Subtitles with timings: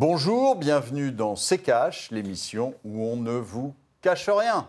[0.00, 1.58] Bonjour, bienvenue dans C'est
[2.10, 4.66] l'émission où on ne vous cache rien.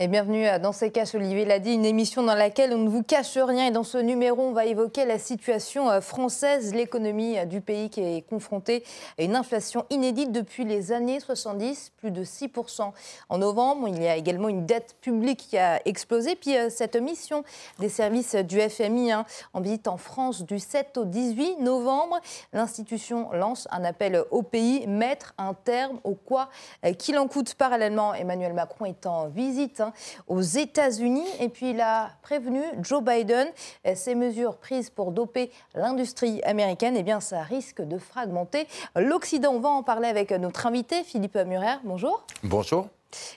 [0.00, 3.02] Et bienvenue dans ces caches, Olivier l'a dit, une émission dans laquelle on ne vous
[3.02, 3.66] cache rien.
[3.66, 7.90] Et dans ce numéro, on va évoquer la situation euh, française, l'économie euh, du pays
[7.90, 8.84] qui est confrontée
[9.18, 12.92] à une inflation inédite depuis les années 70, plus de 6%
[13.28, 13.88] en novembre.
[13.88, 16.36] Il y a également une dette publique qui a explosé.
[16.36, 17.42] Puis euh, cette mission
[17.80, 22.20] des services du FMI hein, en visite en France du 7 au 18 novembre,
[22.52, 26.50] l'institution lance un appel au pays, mettre un terme au quoi
[26.98, 27.56] qu'il en coûte.
[27.56, 29.80] Parallèlement, Emmanuel Macron est en visite.
[29.80, 29.87] Hein,
[30.26, 31.26] aux États-Unis.
[31.40, 33.48] Et puis il a prévenu Joe Biden,
[33.94, 39.52] ces mesures prises pour doper l'industrie américaine, eh bien ça risque de fragmenter l'Occident.
[39.52, 41.76] On va en parler avec notre invité, Philippe Murer.
[41.84, 42.24] Bonjour.
[42.42, 42.88] Bonjour.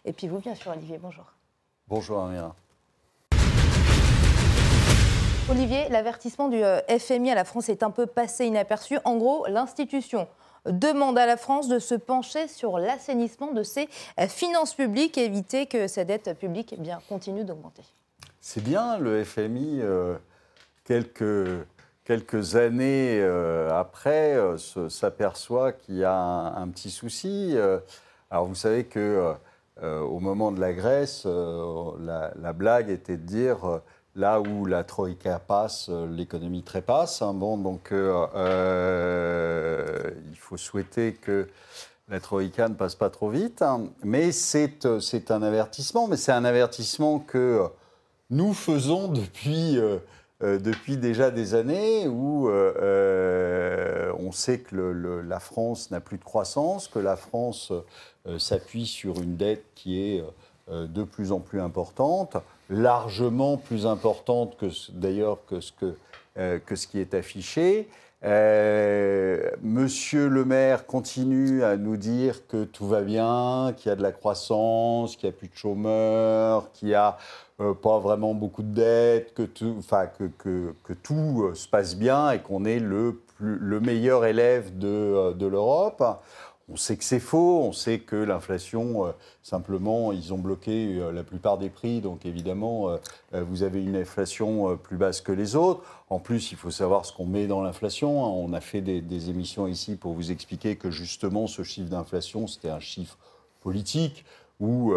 [0.06, 0.98] Et puis vous, bien sûr, Olivier.
[0.98, 1.26] Bonjour.
[1.88, 2.56] Bonjour, Amira.
[5.50, 9.00] Olivier, l'avertissement du euh, FMI à la France est un peu passé inaperçu.
[9.04, 10.28] En gros, l'institution
[10.66, 15.26] demande à la France de se pencher sur l'assainissement de ses euh, finances publiques et
[15.26, 17.84] éviter que sa dette publique eh continue d'augmenter.
[18.40, 20.16] C'est bien, le FMI, euh,
[20.84, 21.66] quelques,
[22.06, 24.38] quelques années euh, après,
[24.90, 27.56] s'aperçoit qu'il y a un, petit souci.
[28.30, 29.34] alors vous savez que
[29.82, 33.82] au moment de la Grèce, la, la, blague était de dire
[34.16, 37.22] là où la Troïka passe, euh, l'économie trépasse.
[37.22, 37.34] Hein.
[37.34, 41.48] Bon, donc euh, euh, il faut souhaiter que
[42.10, 43.62] la Troïka ne passe pas trop vite.
[43.62, 43.86] Hein.
[44.04, 47.64] Mais c'est un avertissement, mais c'est un avertissement que
[48.30, 49.78] nous faisons depuis,
[50.42, 54.76] depuis déjà des années où on sait que
[55.26, 57.72] la France n'a plus de croissance, que la France
[58.38, 60.24] s'appuie sur une dette qui est
[60.70, 62.38] de plus en plus importante
[62.72, 65.94] largement plus importante que d'ailleurs que ce que,
[66.38, 67.88] euh, que ce qui est affiché.
[68.24, 73.96] Euh, Monsieur le maire continue à nous dire que tout va bien, qu'il y a
[73.96, 77.18] de la croissance, qu'il n'y a plus de chômeurs, qu'il n'y a
[77.60, 82.32] euh, pas vraiment beaucoup de dettes, que tout, enfin, que, que, tout se passe bien
[82.32, 86.04] et qu'on est le, plus, le meilleur élève de, de l'Europe.
[86.72, 89.12] On sait que c'est faux, on sait que l'inflation, euh,
[89.44, 92.98] simplement, ils ont bloqué euh, la plupart des prix, donc évidemment, euh,
[93.34, 95.84] vous avez une inflation plus basse que les autres.
[96.10, 98.24] En plus, il faut savoir ce qu'on met dans l'inflation.
[98.24, 98.30] Hein.
[98.30, 102.70] On a fait des, émissions ici pour vous expliquer que justement, ce chiffre d'inflation, c'était
[102.70, 103.18] un chiffre
[103.62, 104.24] politique
[104.60, 104.94] ou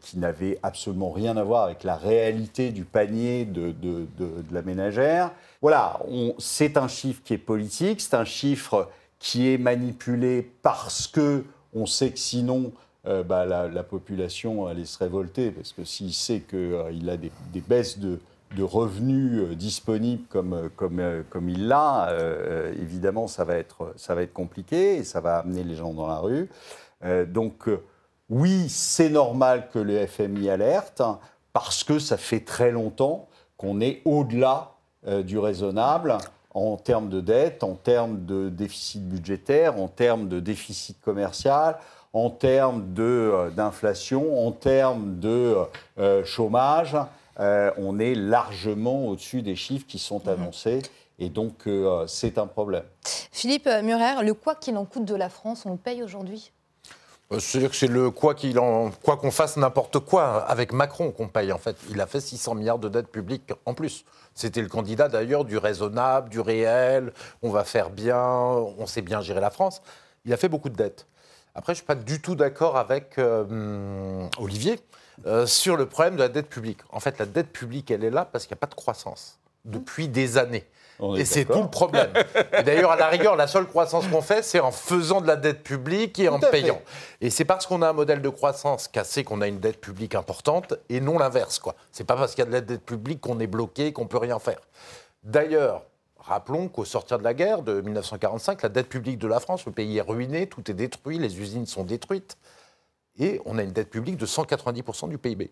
[0.00, 4.06] qui n'avait absolument rien à voir avec la réalité du panier de, de
[4.52, 5.32] la ménagère.
[5.60, 6.00] Voilà,
[6.38, 8.88] c'est un chiffre qui est politique, c'est un chiffre
[9.22, 12.72] qui est manipulé parce que on sait que sinon
[13.06, 17.60] euh, bah, la, population allait se révolter, parce que s'il sait qu'il euh, a des,
[17.60, 18.20] baisses de,
[18.60, 22.14] revenus euh, disponibles comme, comme, comme il l'a,
[22.80, 26.06] évidemment ça va, être, ça va être compliqué et ça va amener les gens dans
[26.06, 26.50] la rue.
[27.28, 27.68] donc
[28.28, 31.18] oui, c'est normal que le FMI alerte, hein,
[31.52, 34.72] parce que ça fait très longtemps qu'on est au-delà
[35.24, 36.18] du raisonnable
[36.54, 41.78] en termes de dette, en termes de déficit budgétaire, en termes de déficit commercial,
[42.12, 45.56] en termes euh, d'inflation, en termes de
[45.98, 46.96] euh, chômage.
[47.40, 50.28] Euh, on est largement au-dessus des chiffres qui sont mhm.
[50.28, 50.82] annoncés.
[51.18, 51.68] Et donc,
[52.08, 52.82] c'est un problème.
[53.30, 56.50] Philippe Murer, le quoi qu'il en coûte de la France, on le paye aujourd'hui?
[57.30, 61.28] C'est-à-dire que c'est le quoi qu'il en quoi qu'on fasse n'importe quoi avec Macron qu'on
[61.28, 61.76] paye en fait.
[61.90, 64.04] Il a fait 600 milliards de dettes publiques en plus.
[64.34, 67.12] C'était le candidat d'ailleurs du raisonnable, du réel,
[67.42, 69.82] on va faire bien, on sait bien gérer la France.
[70.24, 71.06] Il a fait beaucoup de dettes.
[71.54, 74.80] Après, je suis pas du tout d'accord avec euh, Olivier
[75.26, 76.78] euh, sur le problème de la dette publique.
[76.90, 79.38] En fait, la dette publique, elle est là parce qu'il n'y a pas de croissance
[79.64, 80.66] depuis des années.
[81.16, 82.10] Et c'est tout le problème.
[82.64, 85.62] D'ailleurs, à la rigueur, la seule croissance qu'on fait, c'est en faisant de la dette
[85.62, 86.80] publique et en payant.
[87.20, 90.14] Et c'est parce qu'on a un modèle de croissance cassé qu'on a une dette publique
[90.14, 91.60] importante et non l'inverse.
[91.90, 94.06] Ce n'est pas parce qu'il y a de la dette publique qu'on est bloqué, qu'on
[94.06, 94.60] peut rien faire.
[95.24, 95.82] D'ailleurs,
[96.18, 99.72] rappelons qu'au sortir de la guerre de 1945, la dette publique de la France, le
[99.72, 102.36] pays est ruiné, tout est détruit, les usines sont détruites.
[103.18, 105.50] Et on a une dette publique de 190% du PIB.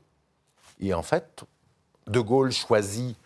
[0.80, 1.44] Et en fait,
[2.06, 3.16] De Gaulle choisit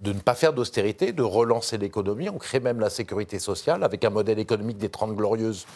[0.00, 2.28] de ne pas faire d'austérité, de relancer l'économie.
[2.28, 5.66] On crée même la sécurité sociale avec un modèle économique des Trente Glorieuses,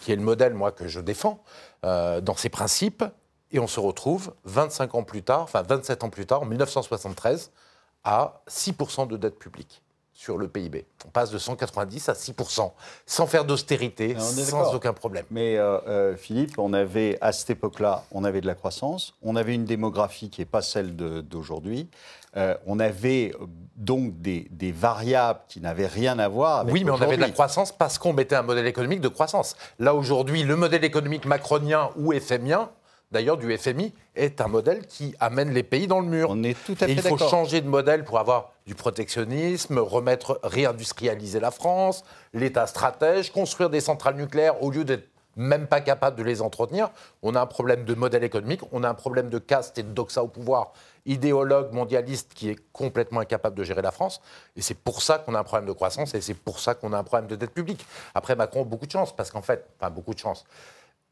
[0.00, 1.42] qui est le modèle, moi, que je défends
[1.84, 3.04] euh, dans ses principes.
[3.52, 7.52] Et on se retrouve 25 ans plus tard, enfin 27 ans plus tard, en 1973,
[8.02, 9.83] à 6% de dette publique.
[10.14, 10.86] Sur le PIB.
[11.06, 12.70] On passe de 190 à 6%
[13.04, 15.24] sans faire d'austérité, sans aucun problème.
[15.30, 19.34] Mais euh, euh, Philippe, on avait à cette époque-là, on avait de la croissance, on
[19.34, 21.88] avait une démographie qui n'est pas celle d'aujourd'hui.
[22.36, 23.32] Euh, on avait
[23.76, 27.20] donc des, des variables qui n'avaient rien à voir avec Oui, mais on avait de
[27.20, 29.56] la croissance parce qu'on mettait un modèle économique de croissance.
[29.78, 32.70] Là, aujourd'hui, le modèle économique macronien ou FMien,
[33.14, 36.28] d'ailleurs du FMI, est un modèle qui amène les pays dans le mur.
[36.30, 39.78] On est tout à fait Et il faut changer de modèle pour avoir du protectionnisme,
[39.78, 45.80] remettre, réindustrialiser la France, l'État stratège, construire des centrales nucléaires au lieu d'être même pas
[45.80, 46.90] capable de les entretenir.
[47.22, 49.88] On a un problème de modèle économique, on a un problème de caste et de
[49.88, 50.72] doxa au pouvoir,
[51.06, 54.20] idéologue mondialiste qui est complètement incapable de gérer la France.
[54.56, 56.92] Et c'est pour ça qu'on a un problème de croissance et c'est pour ça qu'on
[56.92, 57.84] a un problème de dette publique.
[58.14, 60.44] Après, Macron a beaucoup de chance, parce qu'en fait, enfin beaucoup de chance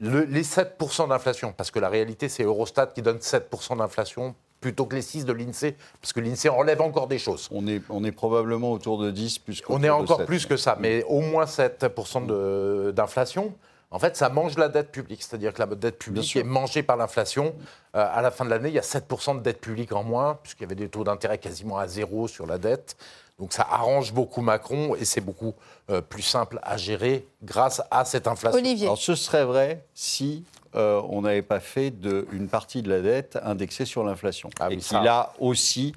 [0.02, 4.94] les 7% d'inflation, parce que la réalité, c'est Eurostat qui donne 7% d'inflation plutôt que
[4.94, 7.48] les 6 de l'INSEE, parce que l'INSEE enlève encore des choses.
[7.50, 10.76] On est, on est probablement autour de 10 plus On est encore plus que ça,
[10.78, 13.52] mais au moins 7% d'inflation.
[13.92, 16.96] En fait, ça mange la dette publique, c'est-à-dire que la dette publique est mangée par
[16.96, 17.54] l'inflation.
[17.94, 20.38] Euh, à la fin de l'année, il y a 7% de dette publique en moins,
[20.42, 22.96] puisqu'il y avait des taux d'intérêt quasiment à zéro sur la dette.
[23.38, 25.54] Donc ça arrange beaucoup Macron et c'est beaucoup
[25.90, 28.58] euh, plus simple à gérer grâce à cette inflation.
[28.58, 28.86] Olivier.
[28.86, 30.44] Alors ce serait vrai si
[30.74, 34.48] euh, on n'avait pas fait de, une partie de la dette indexée sur l'inflation.
[34.60, 35.94] Ah et qui là aussi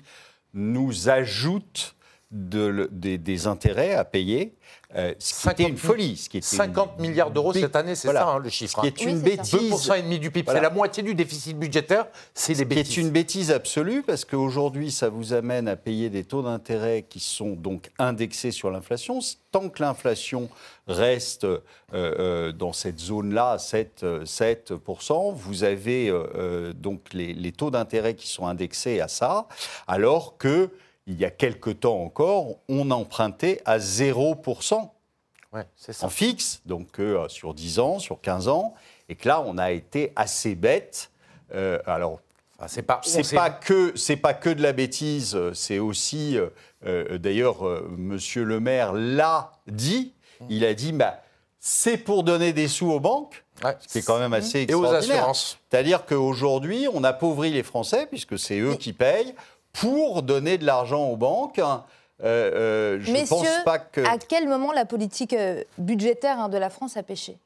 [0.54, 1.96] nous ajoute
[2.36, 4.56] de, des, intérêts à payer.
[4.94, 6.18] Euh, ce qui une folie.
[6.18, 8.76] Ce qui 50 milliards d'euros cette année, c'est ça hein, le chiffre.
[8.76, 9.54] Ce qui est une bêtise.
[9.54, 12.96] 2,5 et demi du PIB, c'est la moitié du déficit budgétaire, c'est les bêtises.
[12.96, 17.22] C'est une bêtise absolue parce qu'aujourd'hui, ça vous amène à payer des taux d'intérêt qui
[17.22, 19.20] sont donc indexés sur l'inflation.
[19.52, 20.50] Tant que l'inflation
[20.88, 21.62] reste euh,
[21.94, 26.14] euh, dans cette zone-là, 7, 7%, vous avez
[26.76, 29.48] donc les, les taux d'intérêt qui sont indexés à ça,
[29.88, 30.70] alors que
[31.08, 34.90] il y a quelque temps encore, on empruntait à 0%
[36.02, 38.74] en fixe, donc euh, sur 10 ans, sur 15 ans,
[39.08, 41.12] et que là, on a été assez bête.
[41.54, 42.20] Euh, alors,
[42.68, 43.02] c'est pas,
[43.34, 46.38] pas que c'est pas que de la bêtise, c'est aussi,
[46.86, 47.64] euh, d'ailleurs,
[47.98, 50.14] Monsieur le Maire l'a dit.
[50.50, 51.22] Il a dit, bah,
[51.60, 53.44] c'est pour donner des sous aux banques.
[53.80, 55.02] Ce qui est quand même assez extraordinaire.
[55.02, 55.58] Et aux assurances.
[55.70, 59.34] C'est-à-dire qu'aujourd'hui, on appauvrit les Français, puisque c'est eux qui payent
[59.80, 61.60] pour donner de l'argent aux banques.
[61.60, 61.74] Euh,
[62.24, 64.02] euh, je Messieurs, pense pas que...
[64.02, 67.38] à quel moment la politique euh, budgétaire hein, de la France a pêché?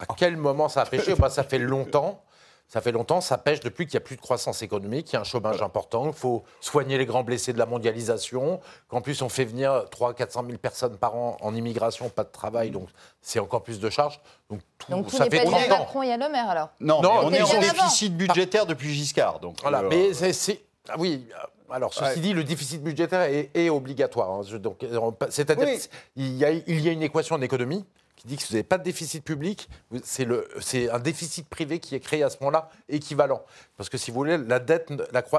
[0.00, 1.14] À quel moment ça a pêché?
[1.14, 2.20] Bah, Ça fait longtemps.
[2.66, 5.16] Ça fait longtemps, ça pêche depuis qu'il n'y a plus de croissance économique, qu'il y
[5.16, 9.20] a un chômage important, qu'il faut soigner les grands blessés de la mondialisation, qu'en plus
[9.20, 12.88] on fait venir 300 400 000 personnes par an en immigration, pas de travail, donc
[13.20, 14.18] c'est encore plus de charges.
[14.48, 15.78] Donc tout, donc, ça fait 30 ans.
[15.78, 16.70] Macron et Le Maire alors?
[16.80, 19.40] Non, on est en déficit budgétaire depuis Giscard.
[19.40, 24.30] Donc, voilà, mais c'est ah oui, euh, alors ceci dit, le déficit budgétaire est, obligatoire.
[24.30, 24.42] Hein.
[24.52, 25.66] Euh, c'est-à-dire
[26.14, 26.50] qu'il y, a,
[26.92, 27.84] une équation en économie
[28.16, 29.68] qui dit que si vous n'avez pas de déficit public,
[30.02, 33.42] c'est un déficit privé qui est créé à ce moment-là équivalent.
[33.76, 34.92] Parce que si vous voulez, la dette,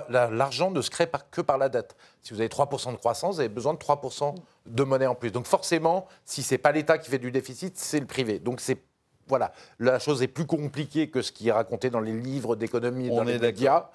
[0.09, 1.95] l'argent ne se crée que par la dette.
[2.21, 5.31] Si vous avez 3% de croissance, vous avez besoin de 3% de monnaie en plus.
[5.31, 8.39] Donc forcément, si ce n'est pas l'État qui fait du déficit, c'est le privé.
[8.39, 8.80] Donc c'est
[9.27, 13.07] voilà, la chose est plus compliquée que ce qui est raconté dans les livres d'économie
[13.07, 13.89] et dans les médias.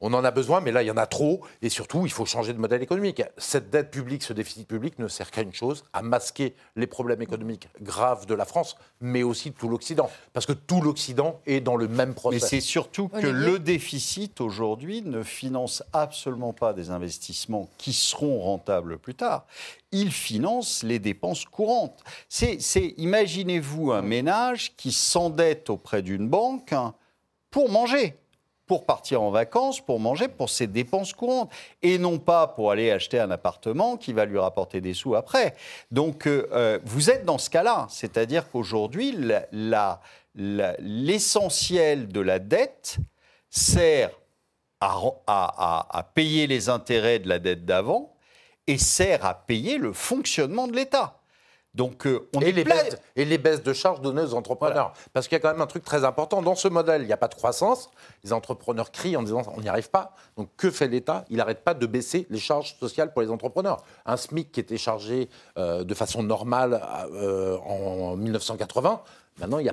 [0.00, 1.40] On en a besoin, mais là, il y en a trop.
[1.60, 3.22] Et surtout, il faut changer de modèle économique.
[3.36, 7.20] Cette dette publique, ce déficit public ne sert qu'à une chose, à masquer les problèmes
[7.20, 10.08] économiques graves de la France, mais aussi de tout l'Occident.
[10.32, 12.42] Parce que tout l'Occident est dans le même processus.
[12.42, 18.40] Mais c'est surtout que le déficit, aujourd'hui, ne finance absolument pas des investissements qui seront
[18.40, 19.46] rentables plus tard.
[19.90, 22.04] Il finance les dépenses courantes.
[22.28, 22.58] C'est,
[22.98, 26.74] imaginez-vous un ménage qui s'endette auprès d'une banque
[27.50, 28.14] pour manger
[28.68, 31.50] pour partir en vacances, pour manger, pour ses dépenses courantes,
[31.82, 35.56] et non pas pour aller acheter un appartement qui va lui rapporter des sous après.
[35.90, 39.16] Donc euh, euh, vous êtes dans ce cas-là, c'est-à-dire qu'aujourd'hui,
[40.78, 42.98] l'essentiel de la dette
[43.50, 44.10] sert
[44.80, 48.14] à payer les intérêts de la dette d'avant
[48.68, 51.17] et sert à payer le fonctionnement de l'État.
[51.78, 54.92] Donc, euh, on et, les baisses, et les baisses de charges données aux entrepreneurs.
[55.12, 56.42] Parce qu'il y a quand même un truc très important.
[56.42, 57.88] Dans ce modèle, il n'y a pas de croissance.
[58.24, 60.12] Les entrepreneurs crient en disant on n'y arrive pas.
[60.36, 61.24] Donc, que fait l'État?
[61.30, 63.84] Il n'arrête pas de baisser les charges sociales pour les entrepreneurs.
[64.06, 66.82] Un SMIC qui était chargé euh, de façon normale
[67.12, 69.00] euh, en 1980
[69.40, 69.72] Maintenant, il n'y a,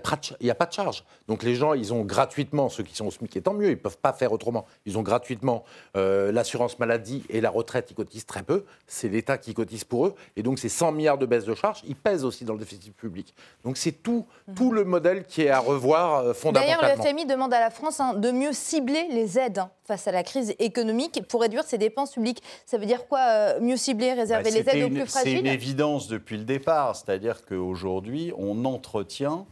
[0.52, 1.04] a, pas de charge.
[1.28, 3.72] Donc les gens, ils ont gratuitement, ceux qui sont au SMIC, et tant mieux, ils
[3.72, 4.66] ne peuvent pas faire autrement.
[4.86, 5.64] Ils ont gratuitement
[5.96, 8.66] euh, l'assurance maladie et la retraite, ils cotisent très peu.
[8.88, 10.16] C'est l'État qui cotise pour eux.
[10.36, 12.96] Et donc ces 100 milliards de baisse de charges, ils pèsent aussi dans le déficit
[12.96, 13.34] public.
[13.64, 16.82] Donc c'est tout, tout le modèle qui est à revoir euh, fondamentalement.
[16.82, 19.60] D'ailleurs, le FMI demande à la France hein, de mieux cibler les aides.
[19.60, 19.72] Hein.
[19.86, 22.42] face à la crise économique pour réduire ses dépenses publiques.
[22.66, 25.40] Ça veut dire quoi euh, Mieux cibler, réserver bah, les aides aux plus fragiles C'est
[25.40, 26.96] une évidence depuis le départ.
[26.96, 29.46] C'est-à-dire qu'aujourd'hui, on entretient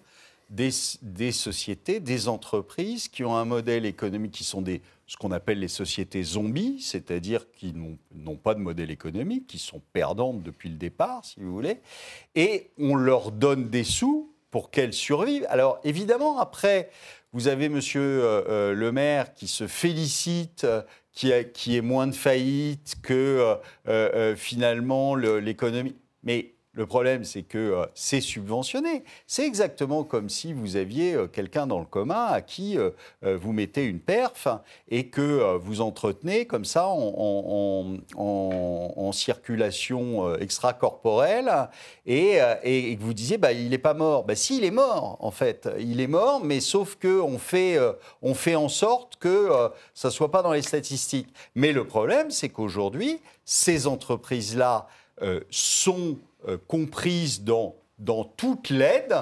[0.53, 5.59] des, sociétés, des entreprises qui ont un modèle économique qui sont des, ce qu'on appelle
[5.59, 10.75] les sociétés zombies, c'est-à-dire qui n'ont pas de modèle économique, qui sont perdantes depuis le
[10.75, 11.79] départ, si vous voulez,
[12.35, 15.47] et on leur donne des sous pour qu'elles survivent.
[15.49, 16.91] Alors évidemment, après,
[17.31, 21.81] vous avez Monsieur euh, euh, le maire qui se félicite euh, qui, a, qui est
[21.81, 23.55] moins de faillites que
[24.35, 25.95] finalement l'économie.
[26.23, 29.03] Mais le problème, c'est que euh, c'est subventionné.
[29.27, 32.89] C'est exactement comme si vous aviez euh, quelqu'un dans le commun à qui euh,
[33.21, 34.47] vous mettez une perf
[34.89, 37.91] et que vous entretenez comme ça en,
[39.11, 41.69] circulation extracorporelle
[42.07, 42.37] et,
[42.97, 44.23] que vous disiez bah, il n'est pas mort.
[44.23, 45.69] Bah, si, il est mort, en fait.
[45.79, 47.77] Il est mort, mais sauf qu'on fait,
[48.23, 49.49] on fait en sorte que
[49.93, 51.31] ça ne soit pas dans les statistiques.
[51.53, 54.87] Mais le problème, c'est qu'aujourd'hui, ces entreprises-là
[55.51, 59.15] sont euh, comprise dans, dans toute l'aide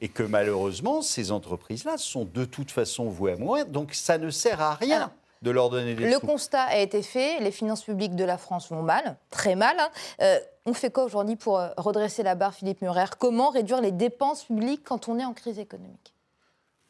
[0.00, 3.66] et que malheureusement, ces entreprises-là sont de toute façon vouées à mourir.
[3.66, 5.10] Donc ça ne sert à rien.
[5.42, 8.70] de leur donner des Le constat a été fait, les finances publiques de la France
[8.70, 9.76] vont mal, très mal.
[9.78, 9.88] Hein.
[10.20, 13.06] Euh, on fait quoi aujourd'hui pour euh, redresser la barre, Philippe Murer?
[13.18, 16.14] Comment réduire les dépenses publiques quand on est en crise économique?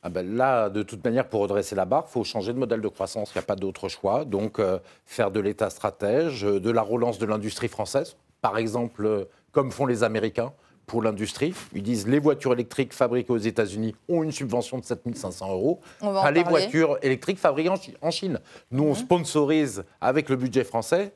[0.02, 2.80] Ah ben là, de toute manière, pour redresser la barre, il faut changer de modèle
[2.80, 3.32] de croissance.
[3.34, 4.24] Il n'y a pas d'autre choix.
[4.24, 4.60] Donc,
[5.04, 8.16] faire de l'État stratège, de la relance de l'industrie française.
[8.40, 10.52] Par exemple, comme font les Américains
[10.86, 11.54] pour l'industrie.
[11.74, 15.80] Ils disent les voitures électriques fabriquées aux États-Unis ont une subvention de 7500 euros.
[16.00, 18.40] Pas les voitures électriques fabriquées en Chine.
[18.72, 18.94] Nous, on mhm.
[18.94, 21.12] sponsorise avec le budget français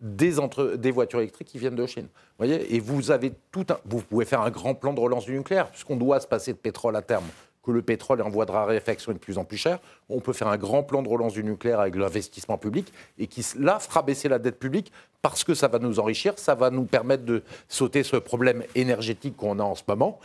[0.00, 2.08] des, entre, des voitures électriques qui viennent de Chine.
[2.36, 5.36] Voyez Et vous avez tout un, vous pouvez faire un grand plan de relance du
[5.36, 7.24] nucléaire, puisqu'on doit se passer de pétrole à terme
[7.62, 9.78] que le pétrole est en voie de raréfaction de plus en plus cher,
[10.08, 13.44] on peut faire un grand plan de relance du nucléaire avec l'investissement public et qui,
[13.58, 14.92] là, fera baisser la dette publique
[15.22, 19.36] parce que ça va nous enrichir, ça va nous permettre de sauter ce problème énergétique
[19.36, 20.18] qu'on a en ce moment.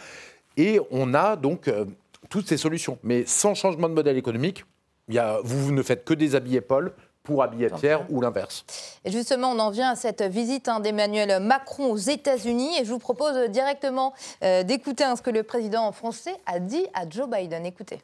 [0.58, 1.86] Et on a donc euh,
[2.30, 2.98] toutes ces solutions.
[3.04, 4.66] Mais sans changement de modèle économique,
[5.08, 6.94] y a, vous ne faites que déshabiller Paul,
[7.28, 8.64] pour habiller Pierre ou l'inverse.
[9.04, 12.90] Et justement, on en vient à cette visite hein, d'Emmanuel Macron aux États-Unis et je
[12.90, 17.66] vous propose directement euh, d'écouter ce que le président français a dit à Joe Biden.
[17.66, 18.00] Écoutez.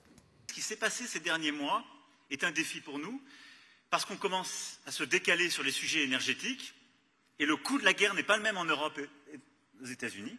[0.50, 1.86] Ce qui s'est passé ces derniers mois
[2.32, 3.22] est un défi pour nous
[3.89, 6.74] parce qu'on commence à se décaler sur les sujets énergétiques
[7.39, 9.39] et le coût de la guerre n'est pas le même en Europe et
[9.82, 10.36] aux États-Unis,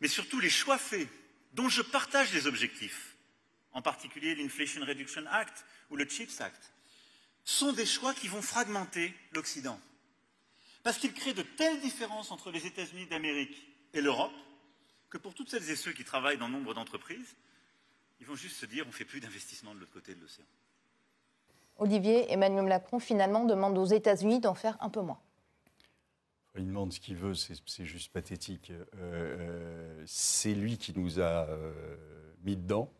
[0.00, 1.06] mais surtout les choix faits
[1.52, 3.14] dont je partage les objectifs,
[3.72, 6.72] en particulier l'Inflation Reduction Act ou le CHIPS Act
[7.50, 9.78] sont des choix qui vont fragmenter l'Occident.
[10.82, 14.32] Parce qu'ils créent de telles différences entre les États-Unis d'Amérique et l'Europe
[15.10, 17.34] que pour toutes celles et ceux qui travaillent dans nombre d'entreprises,
[18.20, 20.44] ils vont juste se dire on ne fait plus d'investissement de l'autre côté de l'océan.
[21.78, 25.20] Olivier, Emmanuel Macron finalement demande aux États-Unis d'en faire un peu moins.
[26.56, 28.70] Il demande ce qu'il veut, c'est juste pathétique.
[28.70, 31.72] Euh, euh, c'est lui qui nous a euh,
[32.44, 32.92] mis dedans.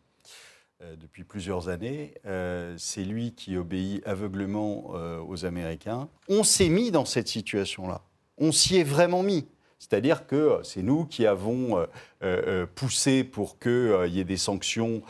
[0.83, 2.13] Euh, depuis plusieurs années.
[2.25, 6.07] Euh, c'est lui qui obéit aveuglement euh, aux Américains.
[6.27, 8.01] On s'est mis dans cette situation-là.
[8.37, 9.45] On s'y est vraiment mis.
[9.77, 11.87] C'est-à-dire que c'est nous qui avons
[12.75, 15.01] poussé pour qu'il y ait des sanctions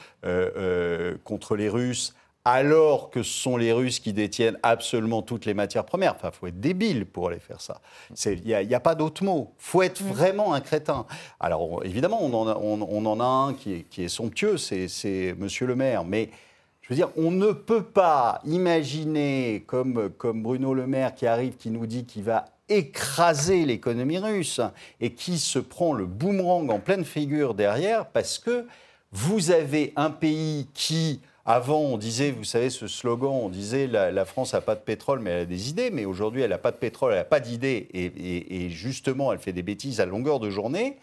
[1.26, 5.86] contre les Russes alors que ce sont les Russes qui détiennent absolument toutes les matières
[5.86, 6.16] premières.
[6.16, 7.82] Enfin, il faut être débile pour aller faire ça.
[8.26, 9.54] Il n'y a, pas d'autre mot.
[9.60, 10.08] Il faut être mm.
[10.08, 11.06] vraiment un crétin.
[11.40, 15.36] Alors, évidemment, on en a, on, en a un qui est, qui est somptueux, c'est
[15.38, 16.04] Monsieur le maire.
[16.04, 16.30] Mais
[16.82, 21.56] je veux dire, on ne peut pas imaginer, comme, comme Bruno Le Maire qui arrive,
[21.56, 24.62] qui nous dit qu'il va écraser l'économie russe
[25.00, 28.66] et qui se prend le boomerang en pleine figure derrière parce que
[29.12, 31.20] vous avez un pays qui
[31.52, 35.20] avant, on disait, vous savez, ce slogan, on disait la, France n'a pas de pétrole,
[35.20, 35.92] mais elle a des idées.
[35.92, 37.90] Mais aujourd'hui, elle n'a pas de pétrole, elle n'a pas d'idées.
[37.94, 40.98] Et, justement, elle fait des bêtises à longueur de journée.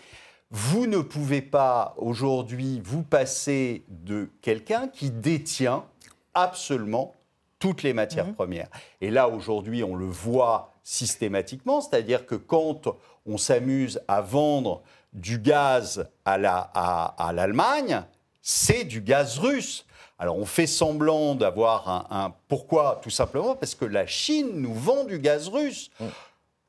[0.50, 5.84] Vous ne pouvez pas aujourd'hui vous passer de quelqu'un qui détient
[6.32, 7.14] absolument
[7.58, 8.34] toutes les matières mmh.
[8.34, 8.68] premières.
[9.02, 15.38] Et là, aujourd'hui, on le voit systématiquement, c'est-à-dire que quand on s'amuse à vendre du
[15.38, 18.08] gaz à l'Allemagne, la, à,
[18.40, 19.84] c'est du gaz russe.
[20.18, 25.04] Alors on fait semblant d'avoir un, Pourquoi Tout simplement parce que la Chine nous vend
[25.04, 25.90] du gaz russe.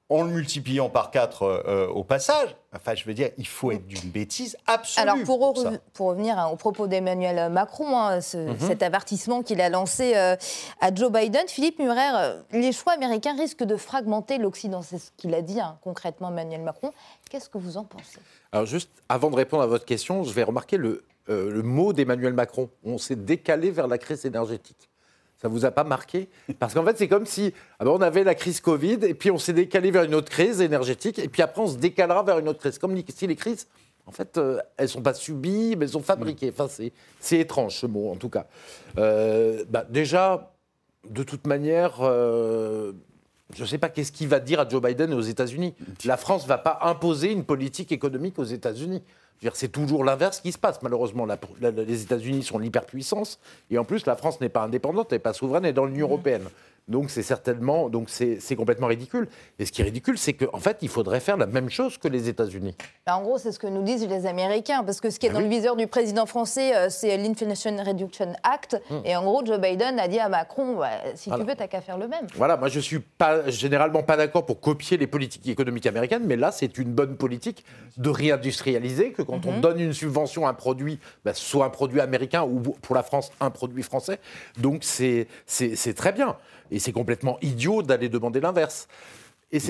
[0.10, 3.86] En le multipliant par quatre euh, au passage, enfin, je veux dire, il faut être
[3.86, 5.08] d'une bêtise absolue.
[5.08, 5.54] Alors, pour,
[5.94, 8.58] pour revenir hein, au propos d'Emmanuel Macron, hein, mhm.
[8.60, 10.36] cet avertissement qu'il a lancé euh,
[10.82, 14.82] à Joe Biden, Philippe Murer, euh, les choix américains risquent de fragmenter l'Occident.
[14.82, 16.92] C'est ce qu'il a dit hein, concrètement Emmanuel Macron.
[17.30, 18.18] Qu'est-ce que vous en pensez?
[18.52, 21.94] Alors, juste avant de répondre à votre question, je vais remarquer le euh, le mot
[21.94, 22.70] d'Emmanuel Macron.
[22.84, 24.90] On s'est décalé vers la crise énergétique.
[25.42, 26.28] Ça vous a pas marqué
[26.60, 29.32] Parce qu'en fait, c'est comme si ah ben, on avait la crise Covid et puis
[29.32, 32.40] on s'est décalé vers une autre crise énergétique et puis après on se décalera vers
[32.40, 32.78] une autre crise.
[32.78, 33.68] Comme si les crises,
[34.10, 36.52] en fait, euh, elles sont pas subies, mais elles sont fabriquées.
[36.52, 36.68] Enfin,
[37.20, 38.48] c'est étrange ce mot, en tout cas.
[38.98, 40.52] Euh, bah, déjà,
[41.08, 42.92] de toute manière, euh,
[43.56, 45.76] je ne sais pas qu'est-ce qu'il va dire à Joe Biden et aux États-Unis.
[46.06, 49.04] La France ne va pas imposer une politique économique aux États-Unis.
[49.54, 50.82] C'est toujours l'inverse qui se passe.
[50.82, 51.26] Malheureusement,
[51.62, 53.40] les États-Unis sont l'hyperpuissance.
[53.72, 55.86] Et en plus, la France n'est pas indépendante, elle n'est pas souveraine, elle est dans
[55.86, 56.12] l'Union mmh.
[56.12, 56.44] européenne.
[56.90, 59.28] Donc c'est certainement, donc c'est complètement ridicule.
[59.60, 62.08] Et ce qui est ridicule, c'est qu'en fait, il faudrait faire la même chose que
[62.08, 62.76] les États-Unis.
[63.06, 65.30] Bah, en gros, c'est ce que nous disent les Américains, parce que ce qui est
[65.30, 68.82] ah dans le viseur du président français, euh, c'est l'Inflation Reduction Act.
[68.90, 69.02] Hum.
[69.06, 70.80] Et en gros, Joe Biden a dit à Macron,
[71.14, 72.26] si tu veux, t'as qu'à faire le même.
[72.36, 76.36] Voilà, moi je suis pas généralement pas d'accord pour copier les politiques économiques américaines, mais
[76.36, 77.64] là, c'est une bonne politique
[77.98, 79.62] de réindustrialiser, que quand on mhm.
[79.62, 83.32] donne une subvention à un produit, bah, soit un produit américain ou pour la France
[83.40, 84.20] un produit français.
[84.58, 85.28] Donc c'est
[85.96, 86.36] très bien.
[86.72, 88.88] Et c'est complètement idiot d'aller demander l'inverse.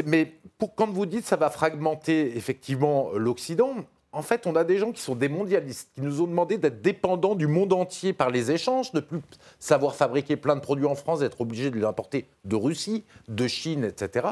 [0.05, 0.33] mais
[0.75, 3.75] quand vous dites ça va fragmenter effectivement l'Occident,
[4.11, 6.81] en fait, on a des gens qui sont des mondialistes, qui nous ont demandé d'être
[6.81, 9.21] dépendants du monde entier par les échanges, de plus
[9.59, 13.47] savoir fabriquer plein de produits en France, d'être obligés de les importer de Russie, de
[13.47, 14.27] Chine, etc.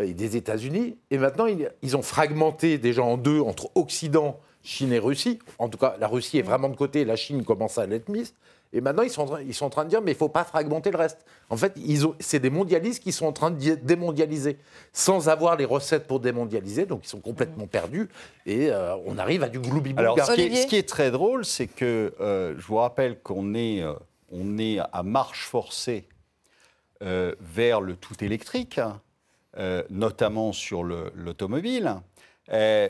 [0.00, 0.96] Et des États-Unis.
[1.10, 1.46] Et maintenant,
[1.82, 5.40] ils ont fragmenté déjà en deux entre Occident, Chine et Russie.
[5.58, 8.34] En tout cas, la Russie est vraiment de côté, la Chine commence à l'être mise.
[8.72, 10.44] Et maintenant, ils sont, ils sont en train de dire, mais il ne faut pas
[10.44, 11.24] fragmenter le reste.
[11.48, 11.74] En fait,
[12.20, 14.58] c'est des mondialistes qui sont en train de démondialiser,
[14.92, 18.08] sans avoir les recettes pour démondialiser, donc ils sont complètement perdus,
[18.44, 21.10] et euh, on arrive à du gloubi Alors, ce qui, est, ce qui, est, très
[21.10, 23.94] drôle, c'est que, euh, je vous rappelle qu'on est, euh,
[24.30, 26.06] on est à marche forcée
[27.00, 28.80] vers le tout électrique,
[29.88, 31.94] notamment sur l'automobile.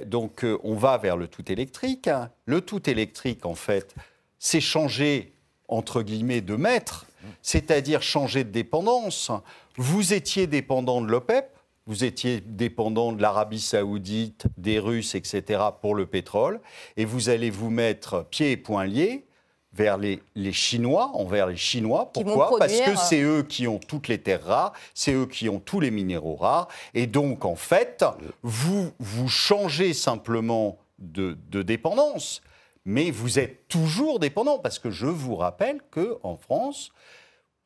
[0.07, 2.09] donc, on va vers le tout électrique.
[2.47, 3.95] Le tout électrique, en fait,
[4.39, 5.35] c'est changer
[5.69, 7.07] entre guillemets, de maître,
[7.43, 9.31] c'est-à-dire changer de dépendance.
[9.77, 11.47] Vous étiez dépendant de l'OPEP,
[11.87, 16.61] vous étiez dépendant de l'Arabie saoudite, des Russes, etc., pour le pétrole,
[16.97, 19.25] et vous allez vous mettre pieds et poings liés
[19.73, 20.21] vers les,
[20.53, 22.11] Chinois, envers les Chinois.
[22.13, 22.59] Pourquoi?
[22.59, 25.81] Parce que c'est eux qui ont toutes les terres rares, c'est eux qui ont tous
[25.81, 28.05] les minéraux rares, et donc, en fait,
[28.43, 32.43] vous, vous changez simplement de, de dépendance
[32.89, 36.91] mais vous êtes toujours dépendant, parce que je vous rappelle qu'en France,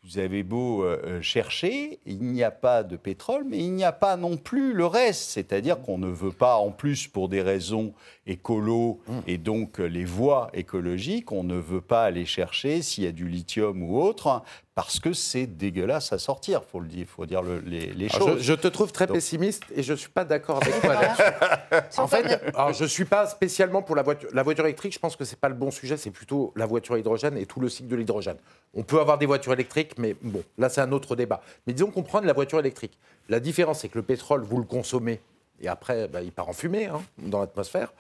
[0.03, 3.85] vous avez beau euh, euh, chercher, il n'y a pas de pétrole, mais il n'y
[3.85, 5.31] a pas non plus le reste.
[5.31, 7.95] C'est-à-dire qu'on ne veut pas, en plus pour des raisons
[8.27, 9.19] écolo mmh.
[9.29, 13.13] et donc euh, les voies écologiques, on ne veut pas aller chercher s'il y a
[13.13, 14.43] du lithium ou autre,
[14.75, 18.41] parce que c'est dégueulasse à sortir, faut le dire, faut dire les, choses.
[18.41, 20.97] Je, te trouve très pessimiste et je ne suis pas d'accord avec toi
[21.99, 22.41] en fait,
[22.73, 24.31] je ne suis pas spécialement pour la voiture.
[24.33, 26.65] La voiture électrique, je pense que ce n'est pas le bon sujet, c'est plutôt la
[26.65, 28.39] voiture hydrogène et tout le cycle de l'hydrogène.
[28.73, 31.43] On peut avoir des voitures électriques, mais bon, là c'est un autre débat.
[31.67, 32.99] Mais disons qu'on prend de la voiture électrique.
[33.29, 35.21] La différence, c'est que le pétrole, vous le consommez
[35.63, 37.93] et après, bah, il part en fumée hein, dans l'atmosphère.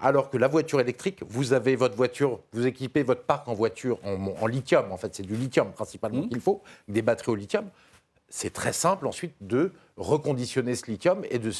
[0.00, 3.98] Alors que la voiture électrique, vous avez votre voiture, vous équipez votre parc en voiture
[4.04, 4.92] en, lithium.
[4.92, 6.28] En fait, c'est du lithium principalement mmh.
[6.28, 7.68] qu'il faut, des batteries au lithium.
[8.28, 11.50] C'est très simple ensuite de reconditionner ce lithium et de,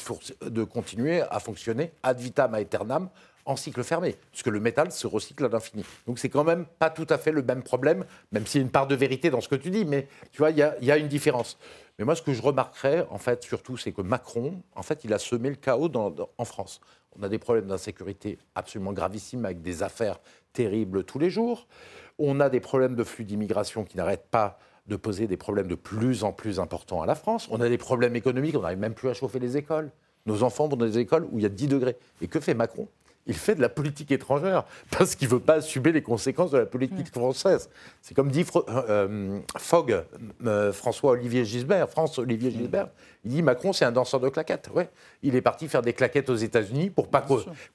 [0.48, 3.08] de continuer à fonctionner ad vitam aeternam
[3.48, 5.84] en cycle fermé, puisque le métal se recycle à l'infini.
[6.06, 8.66] Donc c'est quand même pas tout à fait le même problème, même s'il y a
[8.66, 10.96] une part de vérité dans ce que tu dis, mais tu vois, il y, a,
[10.98, 11.58] une différence.
[11.98, 15.14] Mais moi, ce que je remarquerais, en fait, surtout, c'est que Macron, en fait, il
[15.14, 15.90] a semé le chaos
[16.36, 16.80] en France.
[17.18, 20.20] On a des problèmes d'insécurité absolument gravissimes avec des affaires
[20.52, 21.66] terribles tous les jours.
[22.18, 25.74] On a des problèmes de flux d'immigration qui n'arrêtent pas de poser des problèmes de
[25.74, 27.48] plus en plus importants à la France.
[27.50, 29.90] On a des problèmes économiques, on n'arrive même plus à chauffer les écoles.
[30.26, 31.96] Nos enfants vont dans des écoles où il y a 10 degrés.
[32.20, 32.88] Et que fait Macron?
[33.28, 36.58] Il fait de la politique étrangère parce qu'il ne veut pas assumer les conséquences de
[36.58, 37.68] la politique française.
[38.02, 40.02] C'est comme dit euh, euh, Fogg,
[40.44, 42.88] euh, François-Olivier Gisbert, France-Olivier Gisbert,
[43.24, 44.70] il dit Macron, c'est un danseur de claquettes.
[44.74, 44.88] Ouais.
[45.22, 47.26] Il est parti faire des claquettes aux États-Unis pour pas,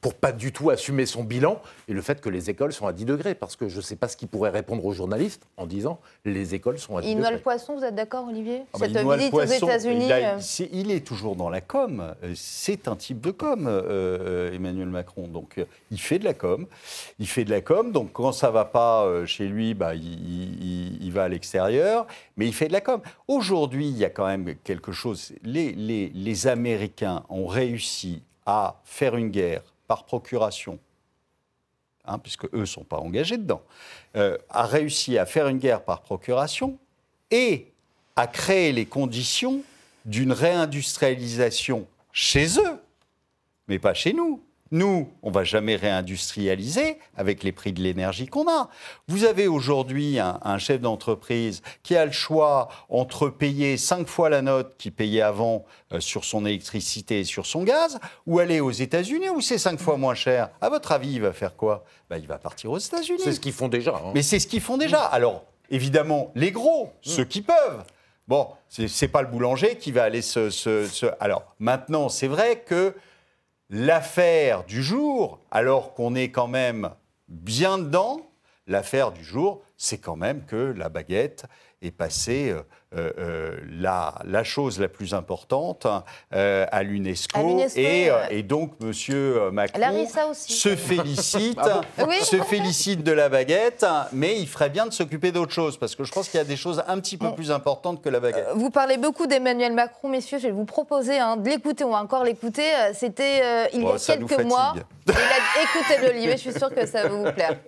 [0.02, 2.94] pour pas du tout assumer son bilan et le fait que les écoles sont à
[2.94, 3.36] 10 degrés.
[3.36, 6.56] Parce que je ne sais pas ce qu'il pourrait répondre aux journalistes en disant les
[6.56, 7.20] écoles sont à 10 il degrés.
[7.20, 8.62] Il noie le poisson, vous êtes d'accord, Olivier?
[8.74, 10.10] Ah bah, Cette visite aux États-Unis
[10.72, 12.16] il, est toujours dans la com.
[12.36, 13.68] C'est un type de com,
[14.54, 15.28] Emmanuel Macron.
[15.28, 15.43] Donc
[15.92, 16.66] il fait de la com.
[17.20, 17.92] Il fait de la com.
[17.92, 22.08] Donc quand ça va pas euh, chez lui, bah, il, va à l'extérieur.
[22.38, 23.02] Mais il fait de la com.
[23.28, 25.34] Aujourd'hui, il y a quand même quelque chose.
[25.44, 30.80] Les, les, Américains ont réussi à faire une guerre par procuration.
[32.06, 33.62] Hein, puisque eux ne sont pas engagés dedans,
[34.18, 36.78] euh, a réussi à faire une guerre par procuration
[37.32, 37.72] et
[38.18, 39.64] à créer les conditions
[40.06, 42.80] d'une réindustrialisation chez eux,
[43.68, 44.42] mais pas chez nous.
[44.74, 48.70] Nous, on va jamais réindustrialiser avec les prix de l'énergie qu'on a.
[49.08, 54.30] Vous avez aujourd'hui un, un chef d'entreprise qui a le choix entre payer cinq fois
[54.30, 58.60] la note qu'il payait avant euh, sur son électricité et sur son gaz, ou aller
[58.62, 60.50] aux États-Unis où c'est cinq fois moins cher.
[60.60, 61.84] À votre avis, il va faire quoi?
[62.10, 63.22] Ben, Il va partir aux États-Unis.
[63.24, 63.94] C'est ce qu'ils font déjà.
[63.96, 64.12] hein.
[64.16, 65.02] Mais c'est ce qu'ils font déjà.
[65.04, 67.84] Alors, évidemment, les gros, ceux qui peuvent.
[68.28, 70.50] Bon, c'est c'est pas le boulanger qui va aller se.
[70.50, 72.96] se- se- Alors, maintenant, c'est vrai que
[73.70, 76.92] l'affaire du jour, alors qu'on est quand même
[77.28, 78.22] bien dedans,
[78.68, 81.46] l'affaire du jour, c'est quand même que la baguette
[81.84, 82.62] est passée euh,
[82.96, 85.88] euh, la, la chose la plus importante
[86.36, 87.60] euh, à l'UNESCO.
[87.76, 89.82] Et, euh, donc, Monsieur Macron
[90.30, 90.54] aussi.
[90.54, 91.58] se félicite,
[92.08, 92.16] Oui.
[92.22, 96.04] se félicite de la baguette, mais il ferait bien de s'occuper d'autre chose, parce que
[96.04, 97.34] je pense qu'il y a des choses un petit peu Bon.
[97.34, 98.46] plus importantes que la baguette.
[98.54, 100.38] Vous parlez beaucoup d'Emmanuel Macron, messieurs.
[100.38, 101.84] Je vais vous proposer hein, de l'écouter.
[101.84, 102.70] On va encore l'écouter.
[102.94, 104.76] C'était euh, il y Oh, a nous quelques mois.
[105.08, 106.34] Il a écouté l'Olivier.
[106.34, 107.58] Je suis sûre que ça va vous plaire.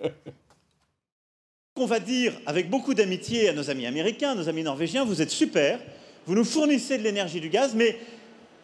[1.76, 5.30] qu'on va dire avec beaucoup d'amitié à nos amis américains, nos amis norvégiens, vous êtes
[5.30, 5.78] super,
[6.26, 7.98] vous nous fournissez de l'énergie du gaz, mais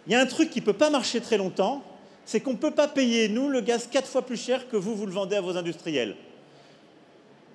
[0.07, 1.85] il y a un truc qui ne peut pas marcher très longtemps,
[2.25, 4.97] c'est qu'on ne peut pas payer, nous, le gaz quatre fois plus cher que vous,
[4.97, 6.17] vous le vendez à vos industriels.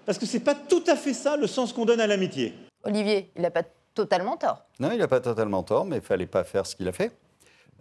[0.06, 2.54] Parce que ce n'est pas tout à fait ça le sens qu'on donne à l'amitié.
[2.84, 3.63] Olivier, il n'a pas
[3.96, 4.63] totalement tort.
[4.80, 7.12] Non, il n'a pas totalement tort, mais il fallait pas faire ce qu'il a fait.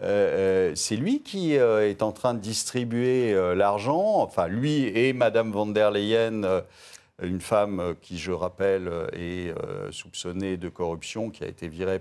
[0.03, 4.87] Euh, euh, c'est lui qui euh, est en train de distribuer euh, l'argent, enfin lui
[4.87, 6.61] et Madame von der Leyen, euh,
[7.22, 11.66] une femme euh, qui, je rappelle, euh, est euh, soupçonnée de corruption, qui a été
[11.68, 12.00] virée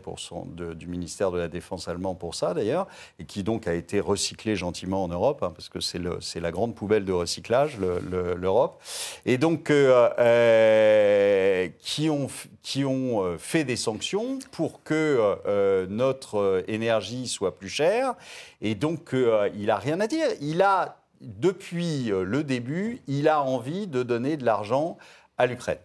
[0.76, 2.88] du ministère de la Défense allemand pour ça d'ailleurs,
[3.20, 6.76] et qui donc a été recyclée gentiment en Europe, hein, parce que c'est la grande
[6.76, 8.82] poubelle de recyclage, le- le- l'Europe.
[9.26, 9.72] Et donc,
[11.80, 12.28] qui ont,
[12.62, 18.16] qui ont fait des sanctions pour que notre énergie soit plus chère.
[18.62, 20.28] Et donc, il n'a rien à dire.
[20.42, 24.98] Il a, depuis euh, le début, il a envie de donner de l'argent
[25.38, 25.80] à l'Ukraine.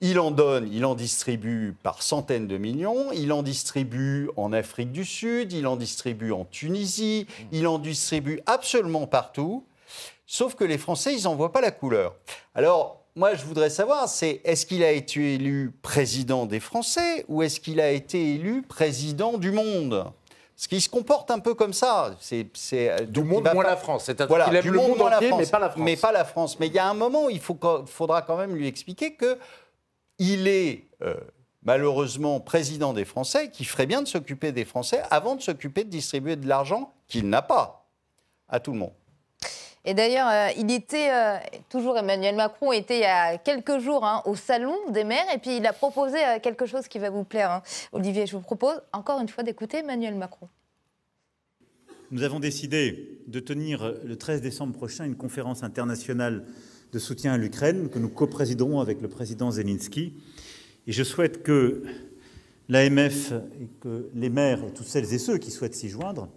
[0.00, 4.92] Il en donne, il en distribue par centaines de millions, il en distribue en Afrique
[4.92, 9.64] du Sud, il en distribue en Tunisie, il en distribue absolument partout.
[10.26, 12.16] Sauf que les Français, ils n'en voient pas la couleur.
[12.54, 17.42] Alors, moi, je voudrais savoir, c'est est-ce qu'il a été élu président des Français ou
[17.42, 20.06] est-ce qu'il a été élu président du monde?
[20.56, 22.14] Parce qu'il se comporte un peu comme ça.
[22.20, 24.04] C'est, c'est, Du monde, moins pas- la France.
[24.04, 25.40] C'est-à-dire Voilà, aime du le monde, monde moins la entier, France.
[25.40, 25.82] mais pas la France.
[25.84, 26.60] Mais pas la France.
[26.60, 29.38] Mais il y a un moment, il faut, faudra quand même lui expliquer que
[30.18, 31.14] il est euh,
[31.64, 35.90] malheureusement président des Français, qui ferait bien de s'occuper des Français avant de s'occuper de
[35.90, 37.88] distribuer de l'argent qu'il n'a pas
[38.48, 38.92] à tout le monde.
[39.86, 41.36] Et d'ailleurs, euh, il était, euh,
[41.68, 45.38] toujours Emmanuel Macron était il y a quelques jours hein, au Salon des maires et
[45.38, 47.50] puis il a proposé euh, quelque chose qui va vous plaire.
[47.50, 47.62] hein.
[47.92, 50.48] Olivier, je vous propose encore une fois d'écouter Emmanuel Macron.
[52.10, 56.46] Nous avons décidé de tenir le 13 décembre prochain une conférence internationale
[56.92, 60.14] de soutien à l'Ukraine que nous coprésiderons avec le président Zelensky.
[60.86, 61.82] Et je souhaite que
[62.68, 66.28] l'AMF et que les maires, et toutes celles et ceux qui souhaitent s'y joindre,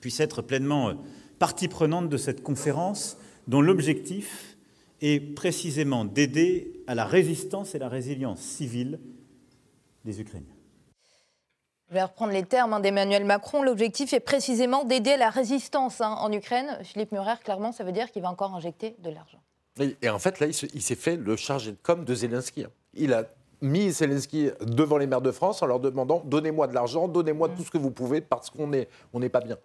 [0.00, 0.94] puissent être pleinement
[1.38, 4.56] partie prenante de cette conférence dont l'objectif
[5.00, 8.98] est précisément d'aider à la résistance et la résilience civile
[10.04, 10.46] des Ukrainiens.
[11.88, 13.62] Je vais reprendre les termes hein, d'Emmanuel Macron.
[13.62, 16.78] L'objectif est précisément d'aider à la résistance hein, en Ukraine.
[16.82, 19.38] Philippe Murer, clairement, ça veut dire qu'il va encore injecter de l'argent.
[19.78, 22.14] Et, et en fait, là, il se- il s'est fait le chargé de com de
[22.14, 22.64] Zelensky.
[22.64, 22.70] hein.
[22.94, 23.24] Il a
[23.60, 27.62] mis Zelensky devant les maires de France en leur demandant donnez-moi de l'argent, donnez-moi tout
[27.62, 29.56] ce que vous pouvez parce qu'on n'est on n'est pas bien.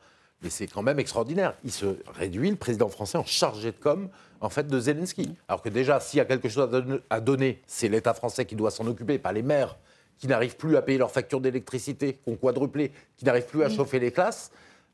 [0.42, 1.54] Mais c'est quand même extraordinaire.
[1.64, 5.36] Il se réduit, le président français, en chargé de com en fait, de Zelensky.
[5.48, 8.46] Alors que déjà, s'il y a quelque chose à don- à donner, c'est l'État français
[8.46, 9.78] qui doit s'en occuper, pas les maires
[10.18, 13.70] qui n'arrivent plus à payer leurs factures d'électricité, qui ont quadruplé, qui n'arrivent plus à
[13.70, 14.52] chauffer les classes.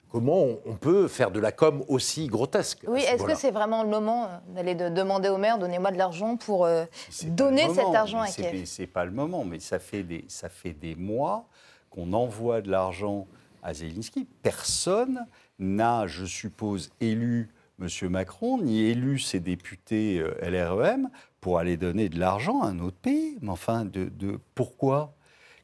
[0.10, 3.83] Comment on, peut faire de la com aussi grotesque Oui, ce est-ce que c'est vraiment
[3.83, 6.86] le moment euh, d'aller de demander au maire donnez-moi de l'argent pour euh,
[7.25, 8.65] donner cet argent à c'est- Kiev?
[8.65, 11.45] C'est pas le moment, mais ça fait des, ça fait des mois
[11.89, 13.27] qu'on envoie de l'argent
[13.67, 14.25] à Zelensky.
[14.43, 15.25] Personne
[15.60, 17.49] n'a, je suppose, élu
[17.82, 17.88] M.
[18.10, 21.10] Macron, ni élu ses députés euh, LREM
[21.41, 23.38] pour aller donner de l'argent à un autre pays.
[23.41, 25.13] Mais enfin, de, de- pourquoi?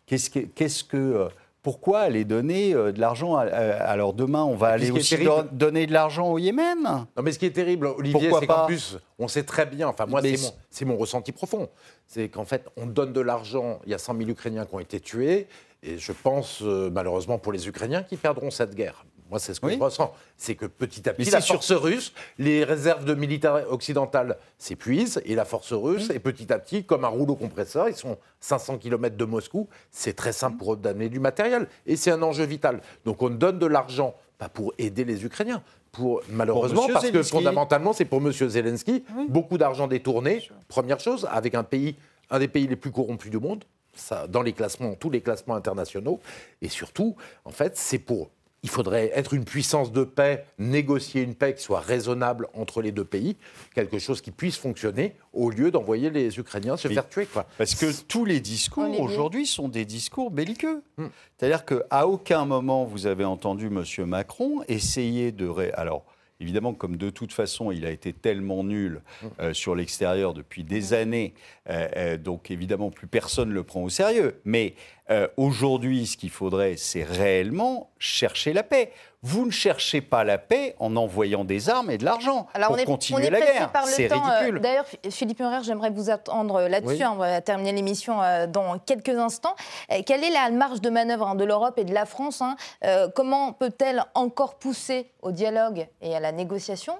[0.05, 1.27] Qu'est-ce que, qu'est-ce que, euh,
[1.63, 5.87] pourquoi aller donner euh, de l'argent à- Alors demain, on va aller aussi don- donner
[5.87, 6.83] de l'argent au Yémen?
[6.83, 8.65] Non, mais ce qui est terrible, Olivier, Pourquoi c'est qu'en pas?
[8.67, 11.69] plus, on sait très bien, enfin, moi, c'est mon, c'est mon ressenti profond.
[12.05, 14.79] C'est qu'en fait, on donne de l'argent, il y a 100 000 Ukrainiens qui ont
[14.81, 15.47] été tués,
[15.83, 19.05] et je pense, euh, malheureusement pour les Ukrainiens, qui perdront cette guerre.
[19.29, 19.75] Moi, c'est ce que Oui.
[19.79, 20.13] je ressens.
[20.37, 25.21] C'est que petit à petit, la sur- force russe, les réserves de militaires occidentales s'épuisent,
[25.25, 28.77] et la force russe, et petit à petit, comme un rouleau compresseur, ils sont 500
[28.77, 32.43] km de Moscou, c'est très simple pour eux d'amener du matériel, et c'est un enjeu
[32.45, 32.81] vital.
[33.05, 35.63] Donc on donne de l'argent Pas pour aider les Ukrainiens.
[35.91, 38.31] Pour, malheureusement, parce que fondamentalement, c'est pour M.
[38.31, 39.03] Zelensky.
[39.29, 41.95] Beaucoup d'argent détourné, première chose, avec un pays,
[42.31, 43.63] un des pays les plus corrompus du monde,
[43.95, 46.19] ça, dans les classements, tous les classements internationaux.
[46.61, 48.29] Et surtout, en fait, c'est pour.
[48.65, 52.93] Il faudrait être une puissance de paix, négocier une paix qui soit raisonnable entre les
[52.93, 53.35] deux pays,
[53.75, 57.25] quelque chose qui puisse fonctionner, au lieu d'envoyer les Ukrainiens se Mais- faire tuer.
[57.25, 57.45] Quoi.
[57.57, 60.81] Parce que tous les discours aujourd'hui sont des discours belliqueux.
[60.97, 61.07] Hmm.
[61.37, 63.83] C'est-à-dire qu'à aucun moment vous avez entendu M.
[64.05, 65.45] Macron essayer de...
[65.45, 66.05] ré- Alors,
[66.39, 69.27] évidemment, comme de toute façon il a été tellement nul Hmm.
[69.39, 71.33] euh, sur l'extérieur depuis des années,
[71.69, 74.41] euh, euh, donc évidemment plus personne ne le prend au sérieux.
[74.45, 74.75] Mais
[75.09, 78.91] euh, aujourd'hui, ce qu'il faudrait, c'est réellement chercher la paix.
[79.25, 82.75] Vous ne cherchez pas la paix en envoyant des armes et de l'argent Alors pour
[82.77, 83.71] on est, continuer la guerre.
[83.85, 84.59] C'est euh, ridicule.
[84.59, 86.95] D'ailleurs, Ph- Philippe Murer, j'aimerais vous attendre là-dessus.
[86.95, 87.03] Oui.
[87.03, 89.55] hein, on va terminer l'émission euh, dans quelques instants.
[89.91, 92.55] Euh, quelle est la marge de manœuvre hein, de l'Europe et de la France hein
[92.83, 96.97] Euh, Comment peut-elle encore pousser au dialogue et à la négociation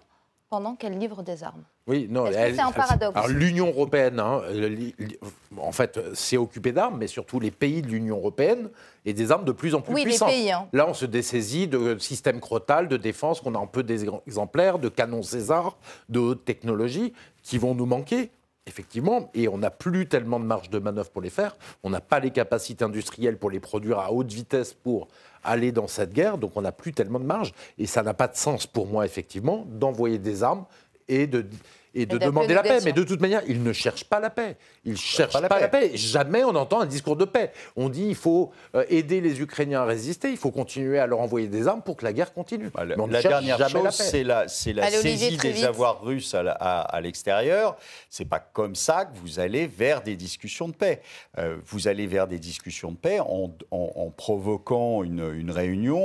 [0.50, 1.63] pendant qu'elle livre des armes?
[1.86, 2.28] Oui, non.
[2.32, 4.41] C'est un paradoxe Alors l'Union européenne, hein,
[5.58, 8.69] en fait, s'est occupée d'armes, mais surtout les pays de l'Union européenne
[9.06, 10.30] et des armes de plus en plus Oui, les puissantes.
[10.30, 10.67] pays, hein.
[10.72, 14.80] Là, on se dessaisit de systèmes Crotal, de défense, qu'on a un peu des exemplaires,
[14.80, 18.32] de canons César, de haute technologie, qui vont nous manquer.
[18.65, 21.58] Effectivement, et on n'a plus tellement de marge de manœuvre pour les faire.
[21.84, 25.10] On n'a pas les capacités industrielles pour les produire à haute vitesse pour
[25.43, 27.54] aller dans cette guerre, donc on n'a plus tellement de marge.
[27.78, 30.63] Et ça n'a pas de sens pour moi, effectivement, d'envoyer des armes
[31.08, 31.46] et de,
[31.94, 32.80] et de d'appeler demander la paix.
[32.84, 34.58] Mais de toute manière, ils ne cherchent pas la paix.
[34.86, 35.91] Ils cherchent pas pas, la la, paix.
[35.96, 37.52] Jamais on entend un discours de paix.
[37.78, 41.22] On dit il faut euh, aider les Ukrainiens à résister, il faut continuer à leur
[41.22, 42.69] envoyer des armes pour que la guerre continue.
[42.74, 45.30] Bah, la Mais on ne la cherche dernière chose, c'est la, c'est la Allez, Olivier,
[45.30, 45.63] saisie des vite.
[45.63, 47.78] avoirs russes à, la- à- à l'extérieur.
[48.10, 51.02] C'est pas comme ça que vous allez vers des discussions de paix.
[51.38, 55.98] Euh, vous allez vers des discussions de paix en, en- en provoquant une, une réunion,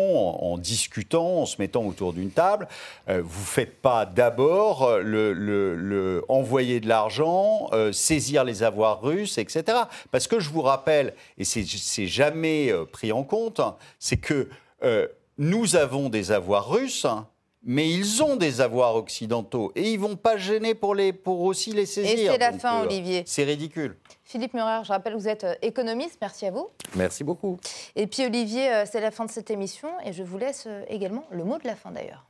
[0.45, 2.69] en, en discutant, en se mettant autour d'une table.
[3.09, 8.68] Euh, vous faites pas d'abord le, le- le- envoyer de l'argent, euh, saisir les avoirs
[8.69, 9.79] russes, etc.
[10.11, 14.49] Parce que je vous rappelle, et c'est jamais euh, pris en compte, hein, c'est que
[14.83, 15.07] euh,
[15.39, 17.07] nous avons des avoirs russes,
[17.63, 21.73] mais ils ont des avoirs occidentaux et ils vont pas gêner pour, les, pour aussi
[21.73, 22.33] les saisir.
[22.33, 23.25] c'est la Donc, fin, Olivier.
[23.27, 23.97] C'est ridicule.
[24.25, 26.19] Philippe Murer, je rappelle, vous êtes euh, économiste.
[26.21, 26.69] Merci à vous.
[26.95, 27.59] Merci beaucoup.
[27.97, 30.83] Et puis Olivier, euh, c'est la fin de cette émission et je vous laisse euh,
[30.89, 32.28] également le mot de la fin d'ailleurs.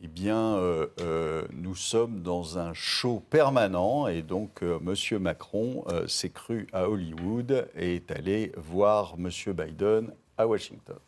[0.00, 5.84] Eh bien, euh, euh, nous sommes dans un show permanent et donc euh, Monsieur Macron
[6.06, 10.98] s'est cru à Hollywood et est allé voir Monsieur Biden à Washington.